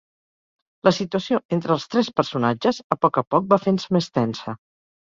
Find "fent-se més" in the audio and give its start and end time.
3.69-4.15